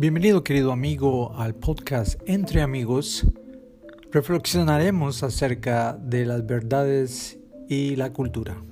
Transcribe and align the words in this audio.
Bienvenido 0.00 0.44
querido 0.44 0.70
amigo 0.70 1.34
al 1.36 1.56
podcast 1.56 2.20
Entre 2.24 2.62
Amigos. 2.62 3.26
Reflexionaremos 4.12 5.24
acerca 5.24 5.98
de 6.00 6.24
las 6.24 6.46
verdades 6.46 7.40
y 7.68 7.96
la 7.96 8.12
cultura. 8.12 8.62